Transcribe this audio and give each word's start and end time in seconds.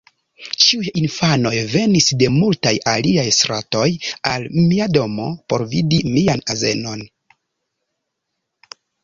Ĉiuj 0.61 0.91
infanoj 1.01 1.51
venis 1.73 2.07
de 2.21 2.29
multaj 2.37 2.71
aliaj 2.93 3.25
stratoj, 3.41 3.85
al 4.31 4.47
mia 4.71 4.89
domo, 4.97 5.29
por 5.53 5.67
vidi 5.77 6.01
mian 6.17 6.43
azenon. 6.57 7.07